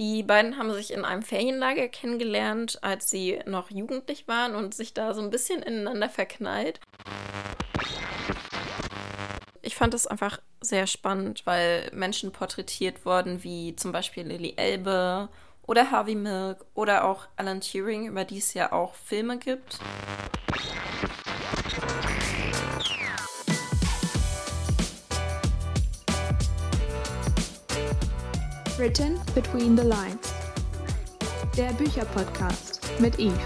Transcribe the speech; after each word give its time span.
Die 0.00 0.22
beiden 0.22 0.56
haben 0.56 0.72
sich 0.72 0.94
in 0.94 1.04
einem 1.04 1.20
Ferienlager 1.20 1.86
kennengelernt, 1.88 2.78
als 2.80 3.10
sie 3.10 3.38
noch 3.44 3.70
jugendlich 3.70 4.26
waren 4.26 4.54
und 4.54 4.72
sich 4.74 4.94
da 4.94 5.12
so 5.12 5.20
ein 5.20 5.28
bisschen 5.28 5.62
ineinander 5.62 6.08
verknallt. 6.08 6.80
Ich 9.60 9.76
fand 9.76 9.92
es 9.92 10.06
einfach 10.06 10.40
sehr 10.62 10.86
spannend, 10.86 11.42
weil 11.44 11.90
Menschen 11.92 12.32
porträtiert 12.32 13.04
wurden 13.04 13.44
wie 13.44 13.76
zum 13.76 13.92
Beispiel 13.92 14.26
Lily 14.26 14.54
Elbe 14.56 15.28
oder 15.66 15.90
Harvey 15.90 16.14
Milk 16.14 16.64
oder 16.72 17.04
auch 17.04 17.28
Alan 17.36 17.60
Turing, 17.60 18.06
über 18.06 18.24
die 18.24 18.38
es 18.38 18.54
ja 18.54 18.72
auch 18.72 18.94
Filme 18.94 19.36
gibt. 19.36 19.80
Written 28.80 29.20
Between 29.34 29.76
the 29.76 29.84
Lines. 29.86 30.32
Der 31.54 31.70
Bücherpodcast 31.74 32.80
mit 32.98 33.18
Eve. 33.18 33.38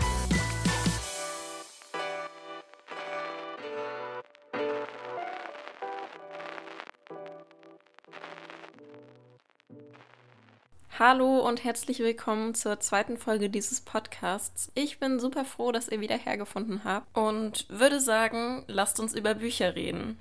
Hallo 10.97 11.41
und 11.41 11.65
herzlich 11.65 11.99
willkommen 11.99 12.55
zur 12.55 12.79
zweiten 12.79 13.19
Folge 13.19 13.51
dieses 13.51 13.81
Podcasts. 13.81 14.71
Ich 14.77 15.01
bin 15.01 15.19
super 15.19 15.45
froh, 15.45 15.73
dass 15.73 15.89
ihr 15.89 15.99
wieder 15.99 16.17
hergefunden 16.17 16.85
habt 16.85 17.09
und 17.19 17.67
würde 17.69 17.99
sagen, 17.99 18.63
lasst 18.69 19.01
uns 19.01 19.13
über 19.13 19.35
Bücher 19.35 19.75
reden. 19.75 20.17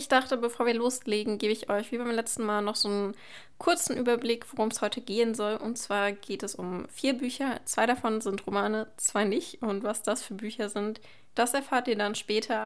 Ich 0.00 0.08
dachte, 0.08 0.38
bevor 0.38 0.64
wir 0.64 0.72
loslegen, 0.72 1.36
gebe 1.36 1.52
ich 1.52 1.68
euch 1.68 1.92
wie 1.92 1.98
beim 1.98 2.10
letzten 2.10 2.42
Mal 2.42 2.62
noch 2.62 2.74
so 2.74 2.88
einen 2.88 3.14
kurzen 3.58 3.98
Überblick, 3.98 4.46
worum 4.50 4.70
es 4.70 4.80
heute 4.80 5.02
gehen 5.02 5.34
soll. 5.34 5.56
Und 5.56 5.76
zwar 5.76 6.12
geht 6.12 6.42
es 6.42 6.54
um 6.54 6.88
vier 6.88 7.12
Bücher. 7.12 7.60
Zwei 7.66 7.84
davon 7.84 8.22
sind 8.22 8.46
Romane, 8.46 8.86
zwei 8.96 9.24
nicht. 9.24 9.60
Und 9.60 9.82
was 9.82 10.02
das 10.02 10.22
für 10.22 10.32
Bücher 10.32 10.70
sind, 10.70 11.02
das 11.34 11.52
erfahrt 11.52 11.86
ihr 11.86 11.98
dann 11.98 12.14
später. 12.14 12.64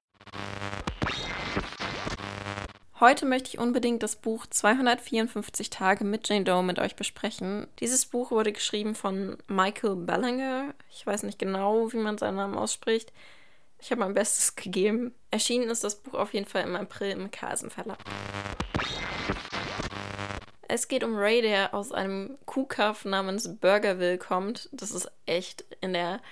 Heute 3.01 3.27
möchte 3.27 3.49
ich 3.49 3.59
unbedingt 3.59 4.05
das 4.05 4.15
Buch 4.15 4.47
254 4.47 5.71
Tage 5.71 6.05
mit 6.05 6.29
Jane 6.29 6.45
Doe 6.45 6.63
mit 6.63 6.79
euch 6.79 6.95
besprechen. 6.95 7.67
Dieses 7.81 8.07
Buch 8.07 8.31
wurde 8.31 8.53
geschrieben 8.53 8.95
von 8.95 9.39
Michael 9.49 9.97
Ballinger. 9.97 10.73
Ich 10.89 11.05
weiß 11.05 11.25
nicht 11.25 11.41
genau, 11.41 11.93
wie 11.93 11.97
man 11.97 12.17
seinen 12.17 12.37
Namen 12.37 12.55
ausspricht. 12.55 13.13
Ich 13.85 13.91
habe 13.91 14.01
mein 14.01 14.15
Bestes 14.15 14.57
gegeben. 14.57 15.15
Erschienen 15.31 15.69
ist 15.69 15.85
das 15.85 15.97
Buch 15.97 16.15
auf 16.15 16.33
jeden 16.33 16.47
Fall 16.47 16.63
im 16.63 16.75
April 16.75 17.11
im 17.11 17.31
Carlsen 17.31 17.69
Verlag. 17.69 17.99
Es 20.69 20.89
geht 20.89 21.05
um 21.05 21.15
Ray, 21.15 21.43
der 21.43 21.75
aus 21.75 21.93
einem 21.93 22.39
Kuhkaff 22.47 23.05
namens 23.05 23.59
Burgerville 23.61 24.17
kommt. 24.17 24.71
Das 24.73 24.91
ist 24.91 25.13
echt 25.27 25.67
in 25.83 25.93
der 25.93 26.23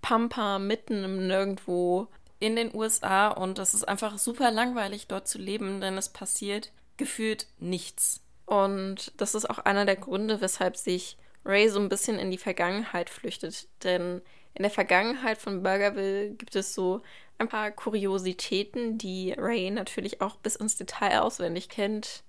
Pampa, 0.00 0.60
mitten 0.60 1.02
im 1.02 1.26
Nirgendwo 1.26 2.06
in 2.38 2.54
den 2.54 2.72
USA. 2.72 3.26
Und 3.26 3.58
das 3.58 3.74
ist 3.74 3.88
einfach 3.88 4.16
super 4.16 4.52
langweilig, 4.52 5.08
dort 5.08 5.26
zu 5.26 5.38
leben, 5.38 5.80
denn 5.80 5.98
es 5.98 6.10
passiert 6.10 6.70
gefühlt 6.96 7.48
nichts. 7.58 8.22
Und 8.46 9.14
das 9.16 9.34
ist 9.34 9.50
auch 9.50 9.58
einer 9.58 9.84
der 9.84 9.96
Gründe, 9.96 10.40
weshalb 10.40 10.76
sich 10.76 11.18
Ray 11.44 11.70
so 11.70 11.80
ein 11.80 11.88
bisschen 11.88 12.20
in 12.20 12.30
die 12.30 12.38
Vergangenheit 12.38 13.10
flüchtet. 13.10 13.66
Denn 13.82 14.22
in 14.54 14.62
der 14.62 14.70
Vergangenheit 14.70 15.38
von 15.38 15.62
Burgerville 15.62 16.30
gibt 16.30 16.56
es 16.56 16.74
so 16.74 17.02
ein 17.38 17.48
paar 17.48 17.70
Kuriositäten, 17.70 18.98
die 18.98 19.34
Ray 19.36 19.70
natürlich 19.70 20.20
auch 20.20 20.36
bis 20.36 20.56
ins 20.56 20.76
Detail 20.76 21.20
auswendig 21.20 21.68
kennt. 21.68 22.22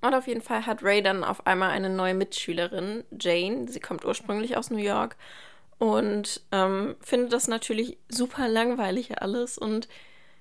Und 0.00 0.14
auf 0.14 0.26
jeden 0.26 0.42
Fall 0.42 0.66
hat 0.66 0.82
Ray 0.82 1.02
dann 1.02 1.24
auf 1.24 1.46
einmal 1.46 1.70
eine 1.70 1.90
neue 1.90 2.14
Mitschülerin, 2.14 3.04
Jane. 3.18 3.68
Sie 3.68 3.80
kommt 3.80 4.04
ursprünglich 4.04 4.56
aus 4.56 4.70
New 4.70 4.78
York 4.78 5.16
und 5.78 6.42
ähm, 6.52 6.96
findet 7.00 7.32
das 7.32 7.48
natürlich 7.48 7.98
super 8.08 8.48
langweilig 8.48 9.20
alles 9.20 9.58
und 9.58 9.88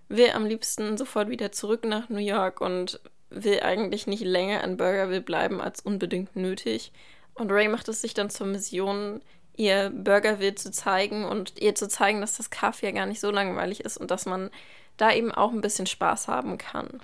will 0.09 0.29
am 0.31 0.45
liebsten 0.45 0.97
sofort 0.97 1.29
wieder 1.29 1.51
zurück 1.51 1.85
nach 1.85 2.09
New 2.09 2.19
York 2.19 2.61
und 2.61 2.99
will 3.29 3.61
eigentlich 3.61 4.05
nicht 4.05 4.23
länger 4.23 4.63
in 4.63 4.77
Burgerville 4.77 5.21
bleiben 5.21 5.59
als 5.59 5.81
unbedingt 5.81 6.35
nötig. 6.35 6.91
Und 7.33 7.51
Ray 7.51 7.67
macht 7.67 7.87
es 7.87 8.01
sich 8.01 8.13
dann 8.13 8.29
zur 8.29 8.47
Mission, 8.47 9.21
ihr 9.55 9.91
Burgerville 9.91 10.55
zu 10.55 10.71
zeigen 10.71 11.25
und 11.25 11.59
ihr 11.61 11.75
zu 11.75 11.87
zeigen, 11.87 12.21
dass 12.21 12.37
das 12.37 12.49
Kaffee 12.49 12.87
ja 12.87 12.91
gar 12.91 13.05
nicht 13.05 13.19
so 13.19 13.31
langweilig 13.31 13.81
ist 13.81 13.97
und 13.97 14.11
dass 14.11 14.25
man 14.25 14.49
da 14.97 15.11
eben 15.11 15.31
auch 15.31 15.51
ein 15.51 15.61
bisschen 15.61 15.87
Spaß 15.87 16.27
haben 16.27 16.57
kann. 16.57 17.01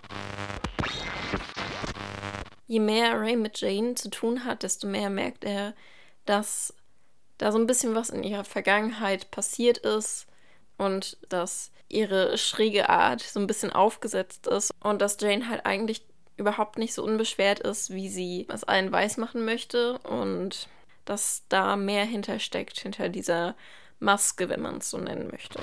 Je 2.68 2.80
mehr 2.80 3.20
Ray 3.20 3.36
mit 3.36 3.60
Jane 3.62 3.96
zu 3.96 4.10
tun 4.10 4.46
hat, 4.46 4.64
desto 4.64 4.88
mehr 4.88 5.10
merkt 5.10 5.44
er, 5.44 5.74
dass 6.26 6.74
da 7.40 7.52
so 7.52 7.58
ein 7.58 7.68
bisschen 7.68 7.96
was 7.96 8.10
in 8.10 8.24
ihrer 8.24 8.44
Vergangenheit 8.44 9.32
passiert 9.32 9.80
ist 9.80 10.28
und 10.78 11.18
dass 11.30 11.72
ihre 11.88 12.38
schräge 12.38 12.90
Art 12.90 13.22
so 13.22 13.40
ein 13.40 13.48
bisschen 13.48 13.72
aufgesetzt 13.74 14.46
ist 14.48 14.72
und 14.82 15.02
dass 15.02 15.18
Jane 15.20 15.50
halt 15.50 15.66
eigentlich 15.66 16.06
überhaupt 16.38 16.78
nicht 16.78 16.94
so 16.94 17.04
unbeschwert 17.04 17.60
ist, 17.60 17.90
wie 17.90 18.10
sie 18.10 18.48
es 18.50 18.64
allen 18.64 18.92
weiß 18.92 19.18
machen 19.18 19.46
möchte 19.46 19.98
und 20.00 20.68
dass 21.10 21.44
da 21.50 21.76
mehr 21.76 22.06
hintersteckt, 22.06 22.80
hinter 22.80 23.10
dieser 23.10 23.56
Maske, 23.98 24.48
wenn 24.48 24.62
man 24.62 24.78
es 24.78 24.92
so 24.92 25.00
nennen 25.00 25.28
möchte. 25.32 25.60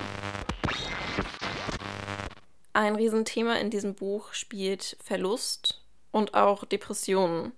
Ein 2.73 2.97
Riesenthema 2.97 3.55
in 3.55 3.69
diesem 3.69 3.95
Buch 3.95 4.33
spielt 4.33 4.97
Verlust 5.01 5.85
und 6.11 6.33
auch 6.33 6.65
Depressionen. 6.65 7.53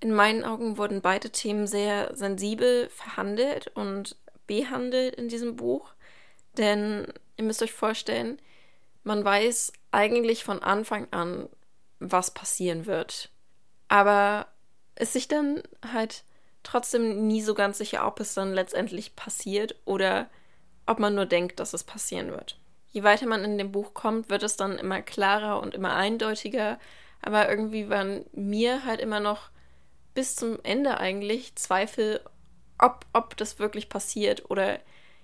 In 0.00 0.14
meinen 0.14 0.42
Augen 0.42 0.78
wurden 0.78 1.02
beide 1.02 1.30
Themen 1.30 1.66
sehr 1.66 2.16
sensibel 2.16 2.88
verhandelt 2.88 3.68
und 3.74 4.16
behandelt 4.46 5.14
in 5.14 5.28
diesem 5.28 5.54
Buch, 5.54 5.92
denn 6.56 7.12
ihr 7.36 7.44
müsst 7.44 7.62
euch 7.62 7.72
vorstellen, 7.72 8.40
man 9.02 9.22
weiß 9.22 9.72
eigentlich 9.92 10.44
von 10.44 10.62
Anfang 10.62 11.08
an, 11.10 11.50
was 11.98 12.30
passieren 12.32 12.86
wird. 12.86 13.30
Aber 13.88 14.46
es 14.94 15.12
sich 15.12 15.28
dann 15.28 15.62
halt 15.92 16.24
trotzdem 16.64 17.26
nie 17.26 17.42
so 17.42 17.54
ganz 17.54 17.78
sicher, 17.78 18.06
ob 18.06 18.18
es 18.20 18.34
dann 18.34 18.52
letztendlich 18.52 19.14
passiert 19.14 19.76
oder 19.84 20.28
ob 20.86 20.98
man 20.98 21.14
nur 21.14 21.26
denkt, 21.26 21.60
dass 21.60 21.72
es 21.72 21.84
passieren 21.84 22.30
wird. 22.30 22.58
Je 22.90 23.02
weiter 23.02 23.26
man 23.26 23.44
in 23.44 23.58
dem 23.58 23.72
Buch 23.72 23.94
kommt, 23.94 24.30
wird 24.30 24.42
es 24.42 24.56
dann 24.56 24.78
immer 24.78 25.02
klarer 25.02 25.60
und 25.60 25.74
immer 25.74 25.94
eindeutiger, 25.94 26.78
aber 27.22 27.48
irgendwie 27.48 27.88
waren 27.88 28.24
mir 28.32 28.84
halt 28.84 29.00
immer 29.00 29.20
noch 29.20 29.50
bis 30.14 30.36
zum 30.36 30.58
Ende 30.62 30.98
eigentlich 30.98 31.56
Zweifel, 31.56 32.20
ob, 32.78 33.06
ob 33.12 33.36
das 33.36 33.58
wirklich 33.58 33.88
passiert 33.88 34.50
oder 34.50 34.78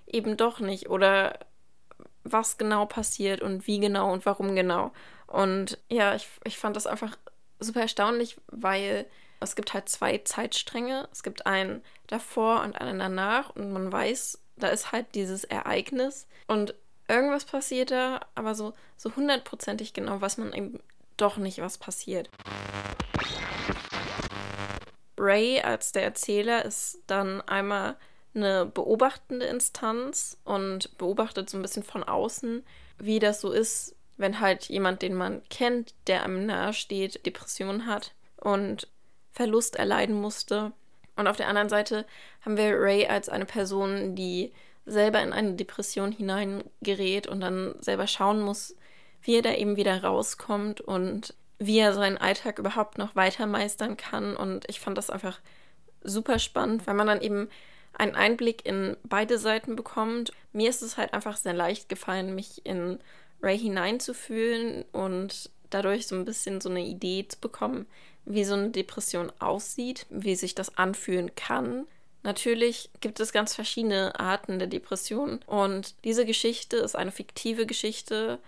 eben 0.07 0.37
doch 0.37 0.61
nicht 0.61 0.89
oder 0.89 1.39
was 2.25 2.59
genau 2.59 2.87
passiert 2.87 3.41
und 3.41 3.67
wie 3.67 3.81
genau 3.81 4.13
und 4.13 4.27
warum 4.27 4.55
genau. 4.55 4.93
Und 5.27 5.79
ja, 5.89 6.15
ich, 6.15 6.29
ich 6.45 6.59
fand 6.59 6.77
das 6.77 6.87
einfach 6.87 7.17
super 7.61 7.83
erstaunlich, 7.83 8.37
weil 8.49 9.07
es 9.41 9.57
gibt 9.57 9.75
halt 9.75 9.89
zwei 9.89 10.19
Zeitstränge. 10.19 11.09
Es 11.13 11.23
gibt 11.23 11.47
einen 11.47 11.83
davor 12.07 12.63
und 12.63 12.81
einen 12.81 12.99
danach 12.99 13.57
und 13.57 13.73
man 13.73 13.91
weiß, 13.91 14.39
da 14.57 14.69
ist 14.69 14.93
halt 14.93 15.15
dieses 15.15 15.45
Ereignis 15.45 16.27
und 16.47 16.75
irgendwas 17.09 17.45
passiert 17.45 17.91
da, 17.91 18.21
aber 18.35 18.55
so, 18.55 18.75
so 18.97 19.17
hundertprozentig 19.17 19.95
genau 19.95 20.21
weiß 20.21 20.39
man 20.39 20.53
eben 20.53 20.81
doch 21.17 21.39
nicht, 21.39 21.61
was 21.61 21.79
passiert. 21.79 22.31
Ray 25.19 25.61
als 25.61 25.93
der 25.93 26.05
Erzähler 26.05 26.65
ist 26.65 27.01
dann 27.07 27.41
einmal 27.43 27.97
eine 28.35 28.65
beobachtende 28.65 29.47
Instanz 29.47 30.39
und 30.45 30.97
beobachtet 30.99 31.51
so 31.51 31.59
ein 31.59 31.63
bisschen 31.63 31.83
von 31.83 32.05
außen, 32.05 32.65
wie 32.99 33.19
das 33.19 33.41
so 33.41 33.51
ist, 33.51 33.97
wenn 34.17 34.41
halt 34.41 34.67
jemand, 34.67 35.03
den 35.03 35.15
man 35.15 35.43
kennt, 35.49 35.95
der 36.07 36.25
einem 36.25 36.47
nahe 36.47 36.73
steht, 36.73 37.27
Depressionen 37.27 37.87
hat 37.87 38.15
und 38.37 38.89
Verlust 39.33 39.77
erleiden 39.77 40.21
musste. 40.21 40.73
Und 41.17 41.27
auf 41.27 41.37
der 41.37 41.49
anderen 41.49 41.69
Seite 41.69 42.07
haben 42.43 42.57
wir 42.57 42.79
Ray 42.81 43.07
als 43.07 43.29
eine 43.29 43.47
Person, 43.47 44.15
die 44.15 44.53
selber 44.87 45.23
in 45.23 45.33
eine 45.33 45.55
Depression 45.55 46.13
hineingerät 46.13 47.27
und 47.27 47.41
dann 47.41 47.75
selber 47.81 48.07
schauen 48.07 48.41
muss, 48.41 48.75
wie 49.23 49.37
er 49.37 49.43
da 49.43 49.53
eben 49.53 49.77
wieder 49.77 50.03
rauskommt 50.03 50.81
und 50.81 51.35
wie 51.59 51.79
er 51.79 51.93
seinen 51.93 52.17
Alltag 52.17 52.59
überhaupt 52.59 52.97
noch 52.97 53.15
weiter 53.15 53.47
meistern 53.47 53.97
kann. 53.97 54.35
Und 54.35 54.69
ich 54.69 54.81
fand 54.81 54.97
das 54.97 55.11
einfach 55.11 55.41
super 56.03 56.39
spannend, 56.39 56.87
weil 56.87 56.95
man 56.95 57.07
dann 57.07 57.21
eben 57.21 57.49
einen 57.93 58.15
Einblick 58.15 58.65
in 58.67 58.97
beide 59.05 59.39
Seiten 59.39 59.77
bekommt. 59.77 60.33
Mir 60.53 60.71
ist 60.71 60.83
es 60.83 60.97
halt 60.97 61.13
einfach 61.13 61.37
sehr 61.37 61.53
leicht 61.53 61.89
gefallen, 61.89 62.35
mich 62.35 62.65
in 62.65 62.99
Ray 63.43 63.59
hineinzufühlen 63.59 64.85
und 64.93 65.51
dadurch 65.71 66.07
so 66.07 66.15
ein 66.15 66.25
bisschen 66.25 66.61
so 66.61 66.69
eine 66.69 66.85
Idee 66.85 67.27
zu 67.29 67.39
bekommen, 67.39 67.87
wie 68.25 68.45
so 68.45 68.55
eine 68.55 68.71
Depression 68.71 69.33
aussieht, 69.39 70.07
wie 70.11 70.35
sich 70.35 70.55
das 70.55 70.77
anfühlen 70.77 71.35
kann. 71.35 71.87
Natürlich 72.23 72.91
gibt 73.01 73.19
es 73.21 73.33
ganz 73.33 73.55
verschiedene 73.55 74.19
Arten 74.21 74.59
der 74.59 74.69
Depression 74.69 75.41
und 75.47 75.95
diese 76.05 76.27
Geschichte 76.27 76.77
ist 76.77 76.95
eine 76.95 77.13
fiktive 77.13 77.65
Geschichte, 77.65 78.39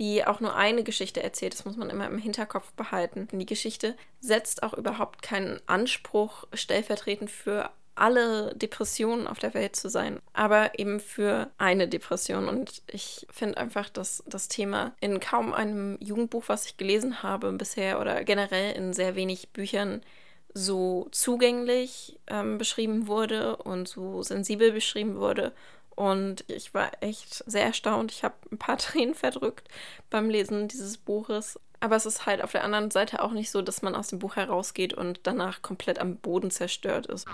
die 0.00 0.26
auch 0.26 0.40
nur 0.40 0.56
eine 0.56 0.82
Geschichte 0.82 1.22
erzählt. 1.22 1.52
Das 1.52 1.64
muss 1.64 1.76
man 1.76 1.90
immer 1.90 2.06
im 2.06 2.18
Hinterkopf 2.18 2.72
behalten. 2.72 3.28
Die 3.32 3.46
Geschichte 3.46 3.94
setzt 4.20 4.62
auch 4.62 4.72
überhaupt 4.72 5.22
keinen 5.22 5.60
Anspruch, 5.66 6.44
stellvertretend 6.54 7.30
für 7.30 7.70
alle 8.00 8.54
Depressionen 8.54 9.26
auf 9.26 9.38
der 9.38 9.52
Welt 9.52 9.76
zu 9.76 9.90
sein, 9.90 10.20
aber 10.32 10.78
eben 10.78 11.00
für 11.00 11.50
eine 11.58 11.86
Depression. 11.86 12.48
Und 12.48 12.82
ich 12.86 13.26
finde 13.30 13.58
einfach, 13.58 13.90
dass 13.90 14.24
das 14.26 14.48
Thema 14.48 14.94
in 15.00 15.20
kaum 15.20 15.52
einem 15.52 15.98
Jugendbuch, 16.00 16.44
was 16.46 16.66
ich 16.66 16.76
gelesen 16.78 17.22
habe 17.22 17.52
bisher 17.52 18.00
oder 18.00 18.24
generell 18.24 18.74
in 18.74 18.94
sehr 18.94 19.16
wenig 19.16 19.50
Büchern 19.50 20.00
so 20.54 21.08
zugänglich 21.12 22.18
ähm, 22.26 22.58
beschrieben 22.58 23.06
wurde 23.06 23.56
und 23.56 23.86
so 23.86 24.22
sensibel 24.22 24.72
beschrieben 24.72 25.16
wurde. 25.16 25.52
Und 25.94 26.44
ich 26.48 26.72
war 26.72 26.90
echt 27.02 27.44
sehr 27.46 27.64
erstaunt. 27.64 28.12
Ich 28.12 28.24
habe 28.24 28.34
ein 28.50 28.58
paar 28.58 28.78
Tränen 28.78 29.14
verdrückt 29.14 29.68
beim 30.08 30.30
Lesen 30.30 30.68
dieses 30.68 30.96
Buches. 30.96 31.60
Aber 31.80 31.96
es 31.96 32.04
ist 32.04 32.26
halt 32.26 32.44
auf 32.44 32.52
der 32.52 32.62
anderen 32.62 32.90
Seite 32.90 33.22
auch 33.22 33.32
nicht 33.32 33.50
so, 33.50 33.62
dass 33.62 33.80
man 33.80 33.94
aus 33.94 34.08
dem 34.08 34.18
Buch 34.18 34.36
herausgeht 34.36 34.92
und 34.92 35.20
danach 35.22 35.62
komplett 35.62 35.98
am 35.98 36.16
Boden 36.16 36.50
zerstört 36.50 37.06
ist. 37.06 37.26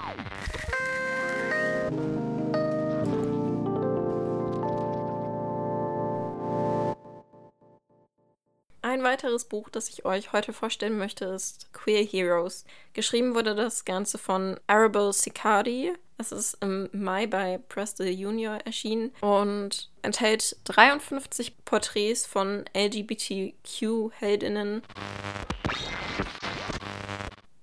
Ein 8.82 9.02
weiteres 9.02 9.46
Buch, 9.46 9.68
das 9.68 9.88
ich 9.88 10.04
euch 10.04 10.32
heute 10.32 10.52
vorstellen 10.52 10.96
möchte, 10.96 11.24
ist 11.24 11.72
Queer 11.72 12.04
Heroes. 12.04 12.64
Geschrieben 12.92 13.34
wurde 13.34 13.56
das 13.56 13.84
Ganze 13.84 14.16
von 14.16 14.60
Arable 14.68 15.12
Sicardi. 15.12 15.92
Es 16.18 16.32
ist 16.32 16.56
im 16.62 16.88
Mai 16.92 17.26
bei 17.26 17.58
Press 17.68 17.94
the 17.98 18.08
Junior 18.08 18.54
erschienen 18.64 19.12
und 19.20 19.90
enthält 20.00 20.56
53 20.64 21.62
Porträts 21.66 22.24
von 22.24 22.64
LGBTQ-Heldinnen. 22.74 24.80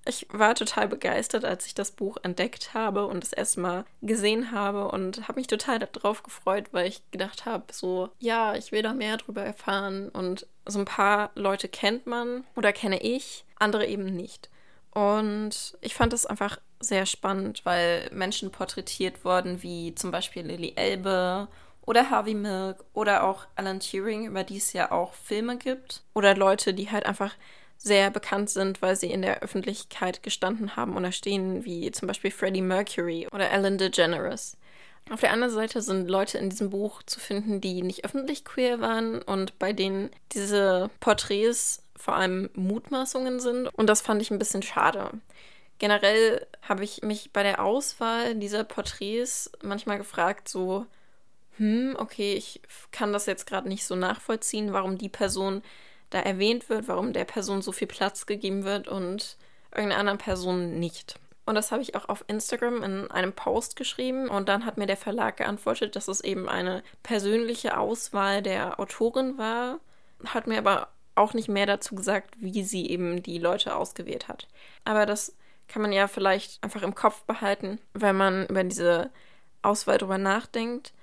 Ich 0.05 0.27
war 0.31 0.53
total 0.53 0.87
begeistert, 0.87 1.45
als 1.45 1.65
ich 1.65 1.73
das 1.73 1.89
Buch 1.91 2.17
entdeckt 2.21 2.75
habe 2.75 3.07
und 3.07 3.23
es 3.23 3.33
erstmal 3.33 3.85
gesehen 4.03 4.51
habe 4.51 4.89
und 4.89 5.27
habe 5.27 5.39
mich 5.39 5.47
total 5.47 5.79
darauf 5.79 6.21
gefreut, 6.21 6.65
weil 6.73 6.87
ich 6.87 7.01
gedacht 7.09 7.45
habe, 7.45 7.63
so, 7.71 8.09
ja, 8.19 8.53
ich 8.53 8.71
will 8.71 8.83
da 8.83 8.93
mehr 8.93 9.17
drüber 9.17 9.41
erfahren 9.41 10.09
und 10.09 10.45
so 10.67 10.77
ein 10.77 10.85
paar 10.85 11.31
Leute 11.33 11.69
kennt 11.69 12.05
man 12.05 12.43
oder 12.55 12.71
kenne 12.71 13.01
ich, 13.01 13.45
andere 13.57 13.87
eben 13.87 14.05
nicht. 14.05 14.51
Und 14.91 15.75
ich 15.81 15.95
fand 15.95 16.13
es 16.13 16.27
einfach 16.27 16.59
sehr 16.83 17.05
spannend, 17.05 17.65
weil 17.65 18.09
Menschen 18.11 18.51
porträtiert 18.51 19.25
wurden, 19.25 19.63
wie 19.63 19.95
zum 19.95 20.11
Beispiel 20.11 20.43
Lily 20.45 20.73
Elbe 20.75 21.47
oder 21.85 22.09
Harvey 22.09 22.33
Milk 22.33 22.83
oder 22.93 23.23
auch 23.23 23.45
Alan 23.55 23.79
Turing, 23.79 24.25
über 24.25 24.43
die 24.43 24.57
es 24.57 24.73
ja 24.73 24.91
auch 24.91 25.13
Filme 25.13 25.57
gibt. 25.57 26.03
Oder 26.13 26.35
Leute, 26.35 26.73
die 26.73 26.91
halt 26.91 27.05
einfach 27.05 27.33
sehr 27.77 28.09
bekannt 28.09 28.49
sind, 28.49 28.81
weil 28.81 28.95
sie 28.95 29.11
in 29.11 29.21
der 29.21 29.41
Öffentlichkeit 29.41 30.23
gestanden 30.23 30.75
haben 30.75 30.95
oder 30.95 31.11
stehen, 31.11 31.65
wie 31.65 31.91
zum 31.91 32.07
Beispiel 32.07 32.31
Freddie 32.31 32.61
Mercury 32.61 33.27
oder 33.31 33.51
Ellen 33.51 33.77
DeGeneres. 33.77 34.57
Auf 35.11 35.19
der 35.19 35.33
anderen 35.33 35.53
Seite 35.53 35.81
sind 35.81 36.09
Leute 36.09 36.37
in 36.37 36.49
diesem 36.49 36.69
Buch 36.69 37.03
zu 37.03 37.19
finden, 37.19 37.59
die 37.59 37.81
nicht 37.81 38.05
öffentlich 38.05 38.45
queer 38.45 38.79
waren 38.79 39.21
und 39.21 39.59
bei 39.59 39.73
denen 39.73 40.09
diese 40.31 40.89
Porträts 41.01 41.83
vor 41.97 42.15
allem 42.15 42.49
Mutmaßungen 42.53 43.41
sind. 43.41 43.67
Und 43.67 43.87
das 43.87 44.01
fand 44.01 44.21
ich 44.21 44.31
ein 44.31 44.39
bisschen 44.39 44.63
schade. 44.63 45.09
Generell 45.77 46.47
habe 46.67 46.83
ich 46.83 47.03
mich 47.03 47.31
bei 47.31 47.43
der 47.43 47.63
Auswahl 47.63 48.35
dieser 48.35 48.63
Porträts 48.63 49.51
manchmal 49.61 49.97
gefragt, 49.97 50.47
so, 50.47 50.85
hm, 51.57 51.95
okay, 51.99 52.33
ich 52.33 52.61
kann 52.91 53.13
das 53.13 53.25
jetzt 53.25 53.45
gerade 53.45 53.67
nicht 53.67 53.85
so 53.85 53.95
nachvollziehen, 53.95 54.73
warum 54.73 54.97
die 54.97 55.09
Person 55.09 55.61
da 56.09 56.19
erwähnt 56.19 56.69
wird, 56.69 56.87
warum 56.87 57.13
der 57.13 57.25
Person 57.25 57.61
so 57.61 57.71
viel 57.71 57.87
Platz 57.87 58.25
gegeben 58.25 58.63
wird 58.63 58.87
und 58.87 59.37
irgendeiner 59.71 59.99
anderen 59.99 60.19
Person 60.19 60.79
nicht. 60.79 61.19
Und 61.45 61.55
das 61.55 61.71
habe 61.71 61.81
ich 61.81 61.95
auch 61.95 62.07
auf 62.07 62.23
Instagram 62.27 62.83
in 62.83 63.11
einem 63.11 63.33
Post 63.33 63.75
geschrieben. 63.75 64.29
Und 64.29 64.47
dann 64.47 64.65
hat 64.65 64.77
mir 64.77 64.85
der 64.85 64.97
Verlag 64.97 65.37
geantwortet, 65.37 65.95
dass 65.95 66.07
es 66.07 66.21
eben 66.21 66.47
eine 66.47 66.83
persönliche 67.01 67.77
Auswahl 67.77 68.41
der 68.41 68.79
Autorin 68.79 69.37
war. 69.37 69.79
Hat 70.25 70.47
mir 70.47 70.57
aber 70.57 70.87
auch 71.15 71.33
nicht 71.33 71.49
mehr 71.49 71.65
dazu 71.65 71.95
gesagt, 71.95 72.35
wie 72.37 72.63
sie 72.63 72.89
eben 72.89 73.21
die 73.21 73.39
Leute 73.39 73.75
ausgewählt 73.75 74.29
hat. 74.29 74.47
Aber 74.85 75.05
das 75.05 75.35
kann 75.73 75.81
man 75.81 75.91
ja 75.91 76.07
vielleicht 76.07 76.63
einfach 76.63 76.83
im 76.83 76.93
Kopf 76.93 77.23
behalten, 77.23 77.79
wenn 77.95 78.15
man 78.15 78.45
über 78.45 78.63
diese 78.63 79.09
Auswahl 79.63 79.97
drüber 79.97 80.19
nachdenkt. 80.19 80.93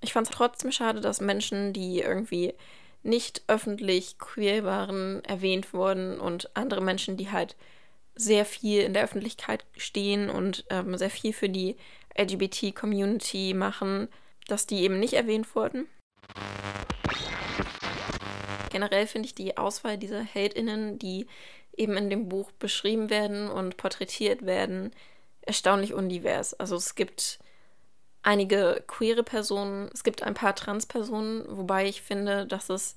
Ich 0.00 0.14
fand 0.14 0.26
es 0.26 0.34
trotzdem 0.34 0.72
schade, 0.72 1.02
dass 1.02 1.20
Menschen, 1.20 1.74
die 1.74 2.00
irgendwie 2.00 2.54
nicht 3.02 3.42
öffentlich 3.46 4.18
queer 4.18 4.64
waren, 4.64 5.22
erwähnt 5.26 5.74
wurden 5.74 6.18
und 6.18 6.48
andere 6.56 6.80
Menschen, 6.80 7.18
die 7.18 7.30
halt 7.30 7.56
sehr 8.14 8.46
viel 8.46 8.80
in 8.84 8.94
der 8.94 9.04
Öffentlichkeit 9.04 9.66
stehen 9.76 10.30
und 10.30 10.64
ähm, 10.70 10.96
sehr 10.96 11.10
viel 11.10 11.34
für 11.34 11.50
die 11.50 11.76
LGBT-Community 12.16 13.52
machen, 13.52 14.08
dass 14.46 14.66
die 14.66 14.80
eben 14.80 14.98
nicht 14.98 15.12
erwähnt 15.12 15.54
wurden. 15.54 15.88
Generell 18.70 19.06
finde 19.06 19.26
ich 19.26 19.34
die 19.34 19.58
Auswahl 19.58 19.98
dieser 19.98 20.22
HeldInnen, 20.22 20.98
die 20.98 21.26
eben 21.76 21.96
in 21.96 22.10
dem 22.10 22.28
Buch 22.28 22.52
beschrieben 22.52 23.10
werden 23.10 23.48
und 23.48 23.76
porträtiert 23.76 24.46
werden, 24.46 24.92
erstaunlich 25.42 25.94
undivers. 25.94 26.54
Also 26.54 26.76
es 26.76 26.94
gibt 26.94 27.38
einige 28.22 28.82
queere 28.86 29.22
Personen, 29.22 29.88
es 29.94 30.02
gibt 30.02 30.22
ein 30.22 30.34
paar 30.34 30.54
Transpersonen, 30.54 31.44
wobei 31.48 31.86
ich 31.86 32.02
finde, 32.02 32.46
dass 32.46 32.68
es 32.70 32.96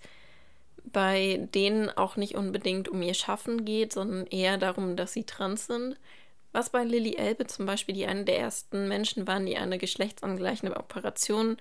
bei 0.84 1.48
denen 1.54 1.90
auch 1.90 2.16
nicht 2.16 2.36
unbedingt 2.36 2.90
um 2.90 3.02
ihr 3.02 3.14
Schaffen 3.14 3.66
geht, 3.66 3.94
sondern 3.94 4.26
eher 4.28 4.58
darum, 4.58 4.96
dass 4.96 5.14
sie 5.14 5.26
trans 5.26 5.68
sind. 5.68 5.98
Was 6.52 6.72
bei 6.72 6.84
Lily 6.84 7.16
Elbe 7.16 7.46
zum 7.46 7.68
Beispiel, 7.68 7.94
die 7.94 8.08
eine 8.08 8.24
der 8.24 8.40
ersten 8.40 8.88
Menschen 8.88 9.28
waren, 9.28 9.46
die 9.46 9.58
eine 9.58 9.78
geschlechtsangleichende 9.78 10.76
Operation 10.76 11.58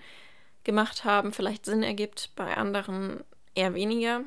gemacht 0.64 1.04
haben, 1.04 1.32
vielleicht 1.32 1.66
Sinn 1.66 1.82
ergibt, 1.82 2.30
bei 2.36 2.56
anderen 2.56 3.22
eher 3.54 3.74
weniger. 3.74 4.22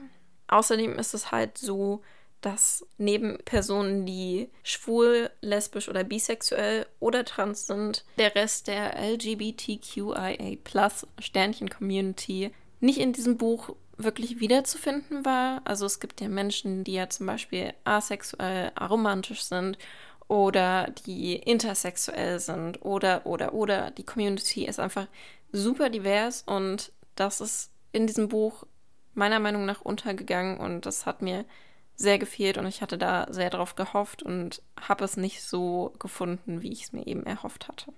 Außerdem 0.48 1.00
ist 1.00 1.16
es 1.16 1.32
halt 1.32 1.58
so, 1.58 2.04
dass 2.42 2.86
neben 2.98 3.38
Personen, 3.46 4.06
die 4.06 4.50
schwul, 4.64 5.30
lesbisch 5.42 5.88
oder 5.88 6.04
bisexuell 6.04 6.88
oder 7.00 7.24
trans 7.24 7.68
sind, 7.68 8.04
der 8.18 8.36
Rest 8.36 8.68
der 8.68 8.98
LGBTQIA 9.00 10.58
Sternchen 11.20 11.70
Community 11.70 12.52
nicht 12.80 13.00
in 13.00 13.14
diesem 13.14 13.38
Buch 13.38 13.76
wirklich 13.98 14.40
wiederzufinden 14.40 15.24
war. 15.26 15.62
Also 15.66 15.86
es 15.86 16.00
gibt 16.00 16.22
ja 16.22 16.28
Menschen, 16.28 16.84
die 16.84 16.94
ja 16.94 17.10
zum 17.10 17.28
Beispiel 17.28 17.74
asexuell, 17.84 18.72
aromantisch 18.76 19.44
sind 19.44 19.78
oder 20.28 20.88
die 21.06 21.36
intersexuell 21.36 22.40
sind 22.40 22.84
oder 22.84 23.26
oder 23.26 23.54
oder 23.54 23.92
die 23.92 24.06
Community 24.06 24.66
ist 24.66 24.80
einfach 24.80 25.08
super 25.52 25.90
divers 25.90 26.44
und 26.48 26.92
das 27.16 27.42
ist 27.42 27.72
in 27.92 28.08
diesem 28.08 28.30
Buch 28.30 28.66
meiner 29.14 29.40
Meinung 29.40 29.66
nach 29.66 29.82
untergegangen 29.82 30.58
und 30.58 30.86
das 30.86 31.06
hat 31.06 31.22
mir 31.22 31.46
sehr 32.02 32.20
gefehlt 32.20 32.58
und 32.58 32.66
ich 32.66 32.82
hatte 32.82 32.98
da 32.98 33.28
sehr 33.30 33.50
drauf 33.50 33.76
gehofft 33.76 34.24
und 34.24 34.62
habe 34.80 35.06
es 35.06 35.18
nicht 35.18 35.44
so 35.44 35.94
gefunden, 36.00 36.62
wie 36.62 36.72
ich 36.72 36.84
es 36.84 36.94
mir 36.94 37.06
eben 37.08 37.26
erhofft 37.26 37.68
hatte. 37.68 37.94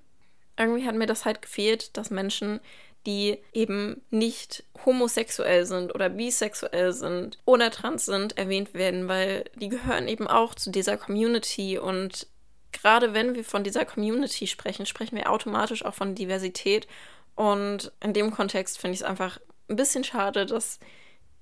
Irgendwie 0.58 0.86
hat 0.86 0.96
mir 0.96 1.08
das 1.08 1.26
halt 1.26 1.42
gefehlt, 1.42 1.98
dass 1.98 2.12
Menschen, 2.12 2.60
die 3.06 3.40
eben 3.54 4.02
nicht 4.12 4.64
homosexuell 4.86 5.66
sind 5.66 5.94
oder 5.94 6.10
bisexuell 6.10 6.94
sind 6.94 7.38
oder 7.46 7.72
trans 7.72 8.06
sind, 8.06 8.38
erwähnt 8.38 8.74
werden, 8.74 9.08
weil 9.08 9.46
die 9.56 9.70
gehören 9.70 10.08
eben 10.08 10.28
auch 10.28 10.54
zu 10.56 10.70
dieser 10.70 10.98
Community 10.98 11.78
und 11.78 12.28
gerade 12.72 13.14
wenn 13.14 13.36
wir 13.36 13.44
von 13.44 13.64
dieser 13.64 13.86
Community 13.86 14.48
sprechen, 14.48 14.86
sprechen 14.86 15.18
wir 15.18 15.32
automatisch 15.32 15.86
auch 15.86 15.94
von 15.94 16.16
Diversität 16.16 16.88
und 17.36 17.92
in 18.02 18.14
dem 18.14 18.32
Kontext 18.32 18.80
finde 18.80 18.94
ich 18.96 19.02
es 19.02 19.08
einfach 19.08 19.40
ein 19.70 19.76
bisschen 19.76 20.04
schade, 20.04 20.46
dass 20.46 20.80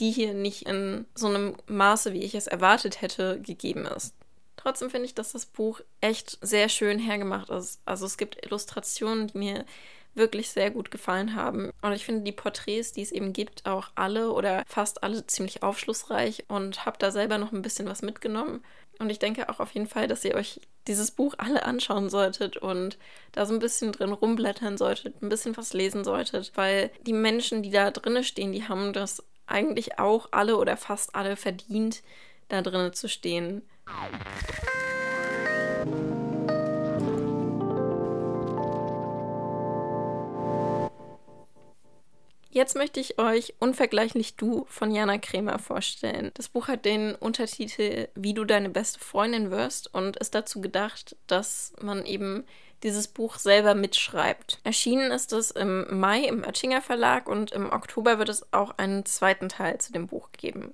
die 0.01 0.11
hier 0.11 0.33
nicht 0.33 0.63
in 0.63 1.05
so 1.15 1.27
einem 1.27 1.55
Maße, 1.67 2.11
wie 2.11 2.23
ich 2.23 2.35
es 2.35 2.47
erwartet 2.47 3.01
hätte, 3.01 3.39
gegeben 3.39 3.85
ist. 3.85 4.15
Trotzdem 4.57 4.89
finde 4.89 5.05
ich, 5.05 5.15
dass 5.15 5.31
das 5.31 5.45
Buch 5.45 5.79
echt 6.01 6.37
sehr 6.41 6.69
schön 6.69 6.99
hergemacht 6.99 7.49
ist. 7.49 7.79
Also 7.85 8.05
es 8.05 8.17
gibt 8.17 8.43
Illustrationen, 8.43 9.27
die 9.27 9.37
mir 9.37 9.65
wirklich 10.13 10.49
sehr 10.49 10.71
gut 10.71 10.91
gefallen 10.91 11.35
haben. 11.35 11.71
Und 11.81 11.93
ich 11.93 12.05
finde 12.05 12.23
die 12.23 12.31
Porträts, 12.31 12.91
die 12.91 13.01
es 13.01 13.11
eben 13.11 13.31
gibt, 13.31 13.65
auch 13.65 13.89
alle 13.95 14.31
oder 14.31 14.63
fast 14.67 15.03
alle 15.03 15.25
ziemlich 15.25 15.63
aufschlussreich 15.63 16.45
und 16.47 16.85
habe 16.85 16.97
da 16.99 17.11
selber 17.11 17.37
noch 17.37 17.51
ein 17.51 17.61
bisschen 17.61 17.87
was 17.87 18.01
mitgenommen. 18.01 18.63
Und 18.99 19.09
ich 19.09 19.19
denke 19.19 19.49
auch 19.49 19.59
auf 19.59 19.71
jeden 19.71 19.87
Fall, 19.87 20.07
dass 20.07 20.25
ihr 20.25 20.35
euch 20.35 20.61
dieses 20.87 21.11
Buch 21.11 21.35
alle 21.37 21.63
anschauen 21.63 22.09
solltet 22.09 22.57
und 22.57 22.97
da 23.31 23.45
so 23.45 23.53
ein 23.53 23.59
bisschen 23.59 23.91
drin 23.91 24.11
rumblättern 24.11 24.77
solltet, 24.77 25.21
ein 25.21 25.29
bisschen 25.29 25.55
was 25.57 25.73
lesen 25.73 26.03
solltet, 26.03 26.51
weil 26.55 26.91
die 27.01 27.13
Menschen, 27.13 27.63
die 27.63 27.71
da 27.71 27.91
drinne 27.91 28.23
stehen, 28.23 28.51
die 28.51 28.67
haben 28.67 28.93
das 28.93 29.23
eigentlich 29.51 29.99
auch 29.99 30.29
alle 30.31 30.57
oder 30.57 30.77
fast 30.77 31.15
alle 31.15 31.35
verdient, 31.35 32.01
da 32.47 32.61
drinnen 32.61 32.93
zu 32.93 33.07
stehen. 33.07 33.61
Jetzt 42.53 42.75
möchte 42.75 42.99
ich 42.99 43.17
euch 43.17 43.53
Unvergleichlich 43.59 44.35
Du 44.35 44.65
von 44.67 44.91
Jana 44.91 45.17
Kremer 45.17 45.57
vorstellen. 45.57 46.31
Das 46.33 46.49
Buch 46.49 46.67
hat 46.67 46.83
den 46.83 47.15
Untertitel 47.15 48.09
Wie 48.13 48.33
du 48.33 48.43
deine 48.43 48.69
beste 48.69 48.99
Freundin 48.99 49.51
wirst 49.51 49.93
und 49.93 50.17
ist 50.17 50.35
dazu 50.35 50.59
gedacht, 50.59 51.15
dass 51.27 51.73
man 51.81 52.05
eben 52.05 52.43
dieses 52.83 53.07
Buch 53.07 53.37
selber 53.37 53.75
mitschreibt. 53.75 54.59
Erschienen 54.63 55.11
ist 55.11 55.33
es 55.33 55.51
im 55.51 55.99
Mai 55.99 56.21
im 56.21 56.43
Oettinger 56.43 56.81
Verlag 56.81 57.27
und 57.27 57.51
im 57.51 57.71
Oktober 57.71 58.19
wird 58.19 58.29
es 58.29 58.51
auch 58.53 58.77
einen 58.77 59.05
zweiten 59.05 59.49
Teil 59.49 59.79
zu 59.79 59.91
dem 59.91 60.07
Buch 60.07 60.29
geben. 60.31 60.73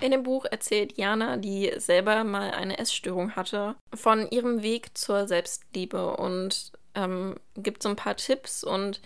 In 0.00 0.10
dem 0.10 0.24
Buch 0.24 0.46
erzählt 0.50 0.98
Jana, 0.98 1.36
die 1.36 1.72
selber 1.76 2.24
mal 2.24 2.50
eine 2.50 2.78
Essstörung 2.78 3.36
hatte, 3.36 3.76
von 3.94 4.28
ihrem 4.30 4.62
Weg 4.62 4.98
zur 4.98 5.28
Selbstliebe 5.28 6.16
und 6.16 6.72
ähm, 6.96 7.36
gibt 7.56 7.82
so 7.82 7.88
ein 7.88 7.96
paar 7.96 8.16
Tipps 8.16 8.64
und 8.64 9.00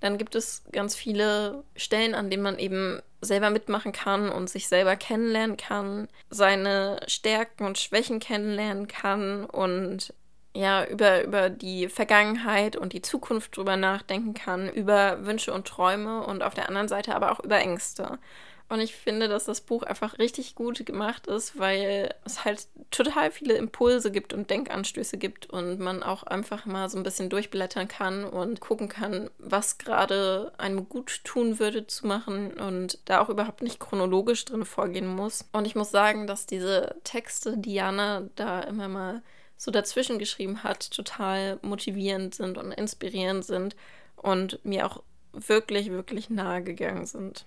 dann 0.00 0.18
gibt 0.18 0.34
es 0.34 0.62
ganz 0.72 0.94
viele 0.94 1.64
Stellen, 1.76 2.14
an 2.14 2.30
denen 2.30 2.42
man 2.42 2.58
eben 2.58 3.00
selber 3.20 3.50
mitmachen 3.50 3.92
kann 3.92 4.28
und 4.28 4.48
sich 4.48 4.68
selber 4.68 4.96
kennenlernen 4.96 5.56
kann, 5.56 6.08
seine 6.30 7.00
Stärken 7.06 7.64
und 7.64 7.78
Schwächen 7.78 8.20
kennenlernen 8.20 8.86
kann 8.86 9.44
und 9.44 10.14
ja, 10.54 10.84
über, 10.84 11.22
über 11.22 11.50
die 11.50 11.88
Vergangenheit 11.88 12.76
und 12.76 12.92
die 12.92 13.02
Zukunft 13.02 13.56
drüber 13.56 13.76
nachdenken 13.76 14.34
kann, 14.34 14.68
über 14.68 15.24
Wünsche 15.24 15.52
und 15.52 15.68
Träume 15.68 16.24
und 16.24 16.42
auf 16.42 16.54
der 16.54 16.68
anderen 16.68 16.88
Seite 16.88 17.14
aber 17.14 17.32
auch 17.32 17.40
über 17.40 17.58
Ängste. 17.58 18.18
Und 18.70 18.80
ich 18.80 18.94
finde, 18.94 19.28
dass 19.28 19.46
das 19.46 19.62
Buch 19.62 19.82
einfach 19.82 20.18
richtig 20.18 20.54
gut 20.54 20.84
gemacht 20.84 21.26
ist, 21.26 21.58
weil 21.58 22.14
es 22.26 22.44
halt 22.44 22.66
total 22.90 23.30
viele 23.30 23.54
Impulse 23.54 24.10
gibt 24.10 24.34
und 24.34 24.50
Denkanstöße 24.50 25.16
gibt 25.16 25.46
und 25.46 25.80
man 25.80 26.02
auch 26.02 26.22
einfach 26.22 26.66
mal 26.66 26.90
so 26.90 26.98
ein 26.98 27.02
bisschen 27.02 27.30
durchblättern 27.30 27.88
kann 27.88 28.24
und 28.24 28.60
gucken 28.60 28.90
kann, 28.90 29.30
was 29.38 29.78
gerade 29.78 30.52
einem 30.58 30.86
gut 30.86 31.24
tun 31.24 31.58
würde 31.58 31.86
zu 31.86 32.06
machen 32.06 32.52
und 32.52 32.98
da 33.06 33.20
auch 33.20 33.30
überhaupt 33.30 33.62
nicht 33.62 33.80
chronologisch 33.80 34.44
drin 34.44 34.66
vorgehen 34.66 35.06
muss. 35.06 35.48
Und 35.52 35.66
ich 35.66 35.74
muss 35.74 35.90
sagen, 35.90 36.26
dass 36.26 36.44
diese 36.44 36.96
Texte, 37.04 37.56
Diana 37.56 38.28
da 38.36 38.60
immer 38.60 38.88
mal 38.88 39.22
so 39.56 39.70
dazwischen 39.70 40.18
geschrieben 40.18 40.62
hat, 40.62 40.90
total 40.90 41.58
motivierend 41.62 42.34
sind 42.34 42.58
und 42.58 42.72
inspirierend 42.72 43.46
sind 43.46 43.76
und 44.16 44.62
mir 44.64 44.84
auch 44.84 45.02
wirklich, 45.32 45.90
wirklich 45.90 46.28
nahe 46.28 46.62
gegangen 46.62 47.06
sind. 47.06 47.46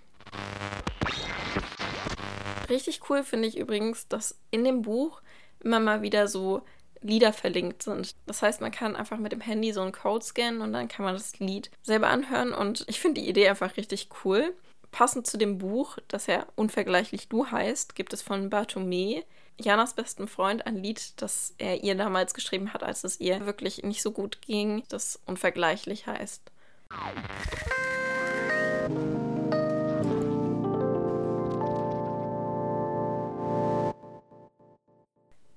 Richtig 2.71 3.01
cool 3.09 3.23
finde 3.23 3.49
ich 3.49 3.57
übrigens, 3.57 4.07
dass 4.07 4.39
in 4.49 4.63
dem 4.63 4.81
Buch 4.81 5.21
immer 5.59 5.81
mal 5.81 6.01
wieder 6.01 6.29
so 6.29 6.61
Lieder 7.01 7.33
verlinkt 7.33 7.83
sind. 7.83 8.15
Das 8.27 8.41
heißt, 8.41 8.61
man 8.61 8.71
kann 8.71 8.95
einfach 8.95 9.17
mit 9.17 9.33
dem 9.33 9.41
Handy 9.41 9.73
so 9.73 9.81
einen 9.81 9.91
Code 9.91 10.23
scannen 10.23 10.61
und 10.61 10.71
dann 10.71 10.87
kann 10.87 11.03
man 11.03 11.15
das 11.15 11.37
Lied 11.39 11.69
selber 11.83 12.07
anhören. 12.07 12.53
Und 12.53 12.85
ich 12.87 13.01
finde 13.01 13.19
die 13.19 13.27
Idee 13.27 13.49
einfach 13.49 13.75
richtig 13.75 14.07
cool. 14.23 14.55
Passend 14.91 15.27
zu 15.27 15.37
dem 15.37 15.57
Buch, 15.57 15.97
das 16.07 16.27
ja 16.27 16.45
unvergleichlich 16.55 17.27
Du 17.27 17.47
heißt, 17.47 17.93
gibt 17.95 18.13
es 18.13 18.21
von 18.21 18.49
Bartome, 18.49 19.25
Janas 19.59 19.93
besten 19.93 20.27
Freund, 20.29 20.65
ein 20.65 20.77
Lied, 20.77 21.21
das 21.21 21.53
er 21.57 21.83
ihr 21.83 21.95
damals 21.95 22.33
geschrieben 22.33 22.73
hat, 22.73 22.83
als 22.83 23.03
es 23.03 23.19
ihr 23.19 23.45
wirklich 23.45 23.83
nicht 23.83 24.01
so 24.01 24.11
gut 24.11 24.41
ging, 24.41 24.83
das 24.87 25.19
unvergleichlich 25.25 26.07
heißt. 26.07 26.41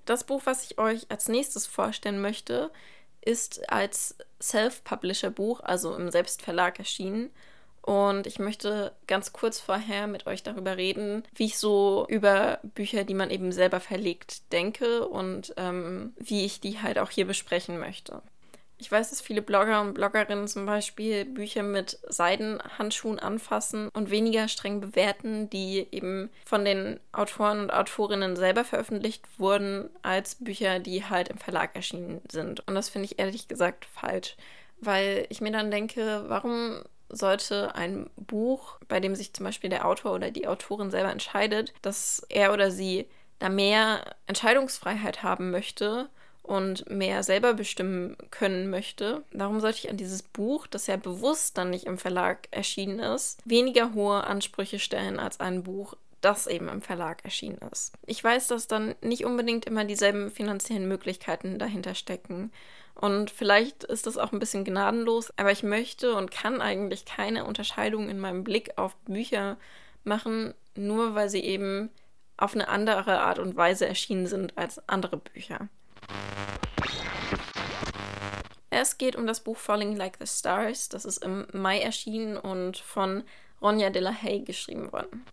Das 0.04 0.24
Buch, 0.24 0.42
was 0.44 0.64
ich 0.64 0.78
euch 0.78 1.10
als 1.10 1.28
nächstes 1.28 1.66
vorstellen 1.66 2.20
möchte, 2.20 2.70
ist 3.20 3.70
als 3.70 4.16
Self-Publisher-Buch, 4.40 5.60
also 5.60 5.94
im 5.94 6.10
Selbstverlag 6.10 6.78
erschienen. 6.78 7.30
Und 7.80 8.26
ich 8.26 8.38
möchte 8.38 8.92
ganz 9.06 9.32
kurz 9.32 9.60
vorher 9.60 10.06
mit 10.06 10.26
euch 10.26 10.42
darüber 10.42 10.78
reden, 10.78 11.22
wie 11.34 11.46
ich 11.46 11.58
so 11.58 12.06
über 12.08 12.58
Bücher, 12.62 13.04
die 13.04 13.12
man 13.12 13.30
eben 13.30 13.52
selber 13.52 13.78
verlegt, 13.78 14.52
denke 14.52 15.06
und 15.06 15.52
ähm, 15.58 16.14
wie 16.16 16.46
ich 16.46 16.60
die 16.60 16.80
halt 16.80 16.98
auch 16.98 17.10
hier 17.10 17.26
besprechen 17.26 17.78
möchte. 17.78 18.22
Ich 18.76 18.90
weiß, 18.90 19.10
dass 19.10 19.20
viele 19.20 19.40
Blogger 19.40 19.80
und 19.80 19.94
Bloggerinnen 19.94 20.48
zum 20.48 20.66
Beispiel 20.66 21.24
Bücher 21.24 21.62
mit 21.62 21.98
Seidenhandschuhen 22.08 23.20
anfassen 23.20 23.88
und 23.94 24.10
weniger 24.10 24.48
streng 24.48 24.80
bewerten, 24.80 25.48
die 25.48 25.86
eben 25.92 26.30
von 26.44 26.64
den 26.64 26.98
Autoren 27.12 27.60
und 27.60 27.72
Autorinnen 27.72 28.36
selber 28.36 28.64
veröffentlicht 28.64 29.26
wurden, 29.38 29.90
als 30.02 30.36
Bücher, 30.36 30.80
die 30.80 31.04
halt 31.04 31.28
im 31.28 31.38
Verlag 31.38 31.76
erschienen 31.76 32.20
sind. 32.30 32.66
Und 32.66 32.74
das 32.74 32.88
finde 32.88 33.06
ich 33.06 33.18
ehrlich 33.18 33.46
gesagt 33.46 33.84
falsch, 33.86 34.36
weil 34.80 35.26
ich 35.28 35.40
mir 35.40 35.52
dann 35.52 35.70
denke, 35.70 36.24
warum 36.26 36.82
sollte 37.08 37.74
ein 37.76 38.10
Buch, 38.16 38.78
bei 38.88 38.98
dem 38.98 39.14
sich 39.14 39.32
zum 39.32 39.44
Beispiel 39.44 39.70
der 39.70 39.86
Autor 39.86 40.14
oder 40.14 40.30
die 40.30 40.48
Autorin 40.48 40.90
selber 40.90 41.12
entscheidet, 41.12 41.72
dass 41.82 42.26
er 42.28 42.52
oder 42.52 42.70
sie 42.70 43.06
da 43.38 43.48
mehr 43.48 44.16
Entscheidungsfreiheit 44.26 45.22
haben 45.22 45.50
möchte 45.50 46.08
und 46.44 46.88
mehr 46.90 47.22
selber 47.22 47.54
bestimmen 47.54 48.16
können 48.30 48.68
möchte. 48.68 49.24
Darum 49.32 49.60
sollte 49.60 49.78
ich 49.78 49.90
an 49.90 49.96
dieses 49.96 50.22
Buch, 50.22 50.66
das 50.66 50.86
ja 50.86 50.96
bewusst 50.96 51.56
dann 51.56 51.70
nicht 51.70 51.86
im 51.86 51.98
Verlag 51.98 52.48
erschienen 52.50 52.98
ist, 52.98 53.40
weniger 53.46 53.94
hohe 53.94 54.24
Ansprüche 54.24 54.78
stellen 54.78 55.18
als 55.18 55.40
ein 55.40 55.62
Buch, 55.62 55.94
das 56.20 56.46
eben 56.46 56.68
im 56.68 56.82
Verlag 56.82 57.24
erschienen 57.24 57.58
ist. 57.72 57.94
Ich 58.06 58.22
weiß, 58.22 58.48
dass 58.48 58.68
dann 58.68 58.94
nicht 59.00 59.24
unbedingt 59.24 59.64
immer 59.64 59.84
dieselben 59.84 60.30
finanziellen 60.30 60.86
Möglichkeiten 60.86 61.58
dahinter 61.58 61.94
stecken. 61.94 62.52
Und 62.94 63.30
vielleicht 63.30 63.82
ist 63.84 64.06
das 64.06 64.18
auch 64.18 64.32
ein 64.32 64.38
bisschen 64.38 64.64
gnadenlos, 64.64 65.32
aber 65.36 65.50
ich 65.50 65.62
möchte 65.62 66.14
und 66.14 66.30
kann 66.30 66.60
eigentlich 66.60 67.06
keine 67.06 67.46
Unterscheidung 67.46 68.10
in 68.10 68.20
meinem 68.20 68.44
Blick 68.44 68.76
auf 68.76 68.94
Bücher 69.06 69.56
machen, 70.04 70.54
nur 70.74 71.14
weil 71.14 71.30
sie 71.30 71.42
eben 71.42 71.90
auf 72.36 72.54
eine 72.54 72.68
andere 72.68 73.20
Art 73.20 73.38
und 73.38 73.56
Weise 73.56 73.86
erschienen 73.86 74.26
sind 74.26 74.58
als 74.58 74.86
andere 74.88 75.16
Bücher. 75.16 75.68
Es 78.76 78.98
geht 78.98 79.14
um 79.14 79.24
das 79.28 79.38
Buch 79.38 79.56
Falling 79.56 79.94
Like 79.94 80.16
the 80.18 80.26
Stars. 80.26 80.88
Das 80.88 81.04
ist 81.04 81.18
im 81.18 81.46
Mai 81.52 81.78
erschienen 81.78 82.36
und 82.36 82.76
von 82.76 83.22
Ronja 83.62 83.88
de 83.90 84.02
la 84.02 84.12
Haye 84.12 84.40
geschrieben 84.40 84.92
worden. 84.92 85.24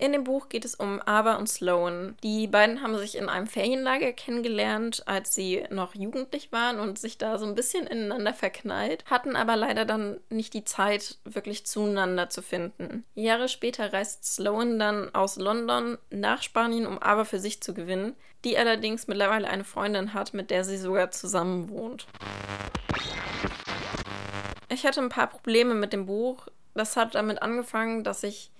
In 0.00 0.12
dem 0.12 0.24
Buch 0.24 0.48
geht 0.48 0.64
es 0.64 0.74
um 0.74 0.98
Ava 1.04 1.34
und 1.34 1.46
Sloan. 1.46 2.16
Die 2.22 2.46
beiden 2.46 2.80
haben 2.80 2.96
sich 2.96 3.18
in 3.18 3.28
einem 3.28 3.46
Ferienlager 3.46 4.14
kennengelernt, 4.14 5.02
als 5.06 5.34
sie 5.34 5.64
noch 5.68 5.94
jugendlich 5.94 6.52
waren 6.52 6.80
und 6.80 6.98
sich 6.98 7.18
da 7.18 7.36
so 7.36 7.44
ein 7.44 7.54
bisschen 7.54 7.86
ineinander 7.86 8.32
verknallt, 8.32 9.04
hatten 9.04 9.36
aber 9.36 9.56
leider 9.56 9.84
dann 9.84 10.18
nicht 10.30 10.54
die 10.54 10.64
Zeit, 10.64 11.18
wirklich 11.24 11.66
zueinander 11.66 12.30
zu 12.30 12.40
finden. 12.40 13.04
Jahre 13.14 13.46
später 13.50 13.92
reist 13.92 14.24
Sloan 14.24 14.78
dann 14.78 15.14
aus 15.14 15.36
London 15.36 15.98
nach 16.08 16.40
Spanien, 16.40 16.86
um 16.86 17.02
Ava 17.02 17.26
für 17.26 17.38
sich 17.38 17.62
zu 17.62 17.74
gewinnen, 17.74 18.16
die 18.46 18.56
allerdings 18.56 19.06
mittlerweile 19.06 19.48
eine 19.48 19.64
Freundin 19.64 20.14
hat, 20.14 20.32
mit 20.32 20.50
der 20.50 20.64
sie 20.64 20.78
sogar 20.78 21.10
zusammen 21.10 21.68
wohnt. 21.68 22.06
Ich 24.70 24.86
hatte 24.86 25.02
ein 25.02 25.10
paar 25.10 25.26
Probleme 25.26 25.74
mit 25.74 25.92
dem 25.92 26.06
Buch. 26.06 26.46
Das 26.72 26.96
hat 26.96 27.14
damit 27.14 27.42
angefangen, 27.42 28.02
dass 28.02 28.22
ich 28.22 28.50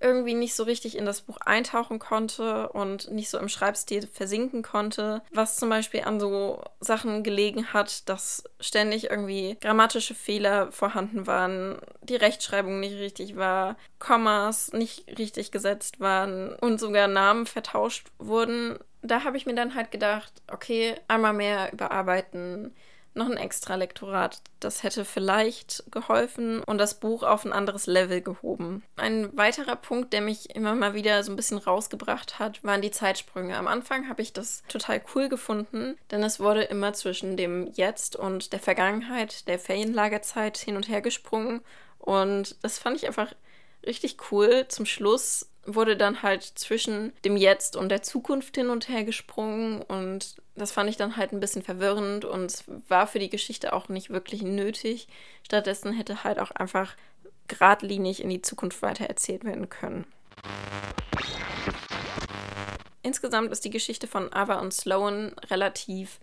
irgendwie 0.00 0.34
nicht 0.34 0.54
so 0.54 0.64
richtig 0.64 0.96
in 0.96 1.06
das 1.06 1.22
Buch 1.22 1.38
eintauchen 1.38 1.98
konnte 1.98 2.68
und 2.70 3.10
nicht 3.10 3.30
so 3.30 3.38
im 3.38 3.48
Schreibstil 3.48 4.06
versinken 4.06 4.62
konnte, 4.62 5.22
was 5.32 5.56
zum 5.56 5.68
Beispiel 5.68 6.02
an 6.02 6.20
so 6.20 6.62
Sachen 6.80 7.22
gelegen 7.22 7.72
hat, 7.72 8.08
dass 8.08 8.44
ständig 8.60 9.10
irgendwie 9.10 9.56
grammatische 9.60 10.14
Fehler 10.14 10.70
vorhanden 10.72 11.26
waren, 11.26 11.78
die 12.02 12.16
Rechtschreibung 12.16 12.80
nicht 12.80 12.96
richtig 12.96 13.36
war, 13.36 13.76
Kommas 13.98 14.72
nicht 14.72 15.18
richtig 15.18 15.50
gesetzt 15.52 16.00
waren 16.00 16.54
und 16.56 16.78
sogar 16.78 17.08
Namen 17.08 17.46
vertauscht 17.46 18.08
wurden. 18.18 18.78
Da 19.02 19.24
habe 19.24 19.36
ich 19.36 19.46
mir 19.46 19.54
dann 19.54 19.74
halt 19.74 19.90
gedacht, 19.90 20.32
okay, 20.52 20.96
einmal 21.08 21.32
mehr 21.32 21.72
überarbeiten, 21.72 22.74
noch 23.16 23.30
ein 23.30 23.36
extra 23.36 23.74
Lektorat. 23.74 24.40
Das 24.60 24.82
hätte 24.82 25.04
vielleicht 25.04 25.84
geholfen 25.90 26.62
und 26.62 26.78
das 26.78 27.00
Buch 27.00 27.22
auf 27.22 27.44
ein 27.44 27.52
anderes 27.52 27.86
Level 27.86 28.20
gehoben. 28.20 28.82
Ein 28.96 29.36
weiterer 29.36 29.76
Punkt, 29.76 30.12
der 30.12 30.20
mich 30.20 30.54
immer 30.54 30.74
mal 30.74 30.94
wieder 30.94 31.22
so 31.22 31.32
ein 31.32 31.36
bisschen 31.36 31.58
rausgebracht 31.58 32.38
hat, 32.38 32.62
waren 32.64 32.82
die 32.82 32.90
Zeitsprünge. 32.90 33.56
Am 33.56 33.68
Anfang 33.68 34.08
habe 34.08 34.22
ich 34.22 34.32
das 34.32 34.62
total 34.68 35.02
cool 35.14 35.28
gefunden, 35.28 35.96
denn 36.10 36.22
es 36.22 36.40
wurde 36.40 36.62
immer 36.62 36.92
zwischen 36.92 37.36
dem 37.36 37.66
Jetzt 37.72 38.16
und 38.16 38.52
der 38.52 38.60
Vergangenheit, 38.60 39.48
der 39.48 39.58
Ferienlagerzeit 39.58 40.56
hin 40.58 40.76
und 40.76 40.88
her 40.88 41.00
gesprungen 41.00 41.62
und 41.98 42.56
das 42.62 42.78
fand 42.78 42.96
ich 42.96 43.06
einfach 43.06 43.32
richtig 43.84 44.16
cool. 44.30 44.66
Zum 44.68 44.86
Schluss 44.86 45.50
wurde 45.66 45.96
dann 45.96 46.22
halt 46.22 46.42
zwischen 46.42 47.12
dem 47.24 47.36
Jetzt 47.36 47.76
und 47.76 47.88
der 47.88 48.02
Zukunft 48.02 48.56
hin 48.56 48.70
und 48.70 48.88
her 48.88 49.04
gesprungen 49.04 49.82
und 49.82 50.36
das 50.54 50.72
fand 50.72 50.88
ich 50.88 50.96
dann 50.96 51.16
halt 51.16 51.32
ein 51.32 51.40
bisschen 51.40 51.62
verwirrend 51.62 52.24
und 52.24 52.64
war 52.88 53.06
für 53.06 53.18
die 53.18 53.28
Geschichte 53.28 53.72
auch 53.72 53.88
nicht 53.88 54.10
wirklich 54.10 54.42
nötig. 54.42 55.08
Stattdessen 55.42 55.92
hätte 55.92 56.24
halt 56.24 56.38
auch 56.38 56.50
einfach 56.50 56.96
geradlinig 57.48 58.22
in 58.22 58.30
die 58.30 58.42
Zukunft 58.42 58.82
weiter 58.82 59.06
erzählt 59.06 59.44
werden 59.44 59.68
können. 59.68 60.06
Insgesamt 63.02 63.52
ist 63.52 63.64
die 63.64 63.70
Geschichte 63.70 64.08
von 64.08 64.32
Ava 64.32 64.56
und 64.56 64.72
Sloan 64.72 65.32
relativ 65.50 66.18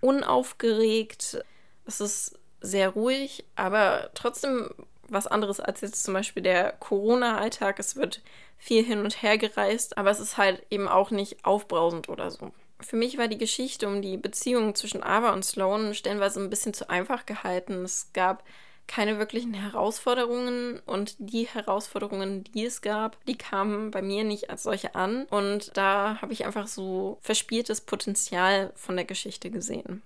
unaufgeregt. 0.00 1.44
Es 1.84 2.00
ist 2.00 2.38
sehr 2.60 2.90
ruhig, 2.90 3.44
aber 3.56 4.10
trotzdem 4.14 4.70
was 5.14 5.26
anderes 5.26 5.60
als 5.60 5.80
jetzt 5.80 6.04
zum 6.04 6.14
Beispiel 6.14 6.42
der 6.42 6.72
Corona-Alltag. 6.72 7.78
Es 7.78 7.96
wird 7.96 8.20
viel 8.58 8.84
hin 8.84 9.00
und 9.00 9.22
her 9.22 9.38
gereist, 9.38 9.96
aber 9.96 10.10
es 10.10 10.20
ist 10.20 10.36
halt 10.36 10.62
eben 10.70 10.88
auch 10.88 11.10
nicht 11.10 11.44
aufbrausend 11.44 12.08
oder 12.08 12.30
so. 12.30 12.52
Für 12.80 12.96
mich 12.96 13.16
war 13.16 13.28
die 13.28 13.38
Geschichte 13.38 13.86
um 13.88 14.02
die 14.02 14.16
Beziehung 14.16 14.74
zwischen 14.74 15.02
Ava 15.02 15.32
und 15.32 15.44
Sloan 15.44 15.94
stellenweise 15.94 16.40
ein 16.40 16.50
bisschen 16.50 16.74
zu 16.74 16.90
einfach 16.90 17.24
gehalten. 17.24 17.84
Es 17.84 18.10
gab 18.12 18.44
keine 18.86 19.18
wirklichen 19.18 19.54
Herausforderungen 19.54 20.80
und 20.86 21.16
die 21.18 21.46
Herausforderungen, 21.46 22.44
die 22.44 22.66
es 22.66 22.82
gab, 22.82 23.16
die 23.24 23.38
kamen 23.38 23.90
bei 23.90 24.02
mir 24.02 24.24
nicht 24.24 24.50
als 24.50 24.62
solche 24.62 24.94
an 24.94 25.24
und 25.30 25.76
da 25.76 26.18
habe 26.20 26.32
ich 26.32 26.44
einfach 26.44 26.66
so 26.66 27.18
verspieltes 27.22 27.80
Potenzial 27.80 28.72
von 28.76 28.96
der 28.96 29.06
Geschichte 29.06 29.50
gesehen. 29.50 30.02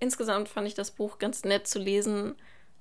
Insgesamt 0.00 0.48
fand 0.48 0.66
ich 0.66 0.74
das 0.74 0.90
Buch 0.90 1.18
ganz 1.18 1.44
nett 1.44 1.66
zu 1.66 1.78
lesen 1.78 2.34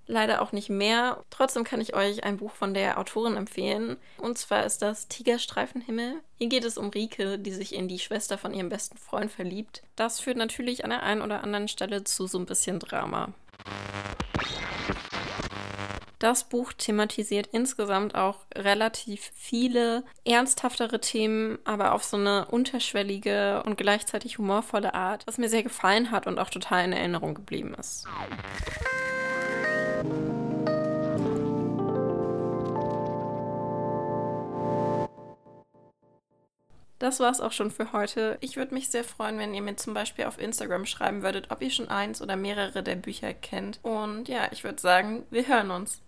leider 0.07 0.41
auch 0.41 0.51
nicht 0.51 0.69
mehr. 0.69 1.23
Trotzdem 1.29 1.63
kann 1.63 1.81
ich 1.81 1.95
euch 1.95 2.23
ein 2.23 2.37
Buch 2.37 2.51
von 2.51 2.73
der 2.73 2.97
Autorin 2.97 3.37
empfehlen. 3.37 3.97
Und 4.17 4.37
zwar 4.37 4.65
ist 4.65 4.81
das 4.81 5.07
Tigerstreifenhimmel. 5.07 6.15
Hier 6.37 6.49
geht 6.49 6.65
es 6.65 6.77
um 6.77 6.89
Rike, 6.89 7.37
die 7.37 7.51
sich 7.51 7.75
in 7.75 7.87
die 7.87 7.99
Schwester 7.99 8.37
von 8.37 8.53
ihrem 8.53 8.69
besten 8.69 8.97
Freund 8.97 9.31
verliebt. 9.31 9.83
Das 9.95 10.19
führt 10.19 10.37
natürlich 10.37 10.83
an 10.83 10.89
der 10.89 11.03
einen 11.03 11.21
oder 11.21 11.43
anderen 11.43 11.67
Stelle 11.67 12.03
zu 12.03 12.25
so 12.27 12.39
ein 12.39 12.45
bisschen 12.45 12.79
Drama. 12.79 13.33
Das 16.19 16.45
Buch 16.45 16.73
thematisiert 16.73 17.47
insgesamt 17.51 18.15
auch 18.15 18.39
relativ 18.55 19.31
viele 19.35 20.03
ernsthaftere 20.25 20.99
Themen, 20.99 21.59
aber 21.63 21.93
auf 21.93 22.03
so 22.03 22.17
eine 22.17 22.45
unterschwellige 22.45 23.61
und 23.63 23.77
gleichzeitig 23.77 24.39
humorvolle 24.39 24.95
Art, 24.95 25.27
was 25.27 25.37
mir 25.37 25.47
sehr 25.47 25.61
gefallen 25.61 26.09
hat 26.09 26.25
und 26.25 26.39
auch 26.39 26.49
total 26.49 26.85
in 26.85 26.93
Erinnerung 26.93 27.35
geblieben 27.35 27.75
ist. 27.75 28.07
Das 36.97 37.19
war's 37.19 37.41
auch 37.41 37.51
schon 37.51 37.69
für 37.69 37.93
heute. 37.93 38.39
Ich 38.41 38.57
würde 38.57 38.73
mich 38.73 38.89
sehr 38.89 39.03
freuen, 39.03 39.37
wenn 39.37 39.53
ihr 39.53 39.61
mir 39.61 39.75
zum 39.75 39.93
Beispiel 39.93 40.25
auf 40.25 40.39
Instagram 40.39 40.87
schreiben 40.87 41.21
würdet, 41.21 41.51
ob 41.51 41.61
ihr 41.61 41.69
schon 41.69 41.89
eins 41.89 42.23
oder 42.23 42.35
mehrere 42.35 42.81
der 42.81 42.95
Bücher 42.95 43.35
kennt. 43.35 43.79
Und 43.83 44.27
ja, 44.27 44.47
ich 44.51 44.63
würde 44.63 44.81
sagen, 44.81 45.27
wir 45.29 45.47
hören 45.47 45.69
uns. 45.69 46.01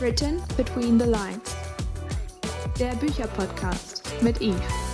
Written 0.00 0.40
Between 0.56 0.96
the 0.96 1.06
Lines. 1.06 1.56
Der 2.78 2.94
Bücherpodcast 2.94 4.02
mit 4.22 4.40
Eve. 4.40 4.87